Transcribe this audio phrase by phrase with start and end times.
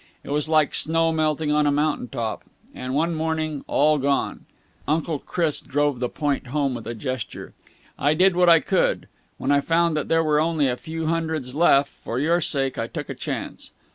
[0.23, 2.43] It was like snow melting on a mountain top.
[2.73, 4.45] And one morning all gone!"
[4.87, 7.53] Uncle Chris drove the point home with a gesture.
[7.99, 9.07] "I did what I could.
[9.37, 12.87] When I found that there were only a few hundreds left, for your sake I
[12.87, 13.69] took a chance.